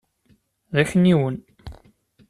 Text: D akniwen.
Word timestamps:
D 0.75 0.75
akniwen. 0.81 1.35